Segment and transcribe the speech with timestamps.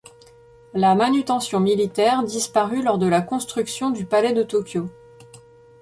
[0.73, 4.89] La Manutention militaire disparut lors de la construction du palais de Tokyo.